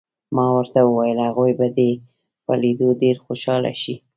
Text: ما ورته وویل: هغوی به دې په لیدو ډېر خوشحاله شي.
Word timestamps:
ما 0.35 0.45
ورته 0.57 0.79
وویل: 0.83 1.17
هغوی 1.27 1.51
به 1.59 1.67
دې 1.77 1.91
په 2.45 2.53
لیدو 2.61 2.87
ډېر 3.01 3.15
خوشحاله 3.25 3.71
شي. 3.81 3.95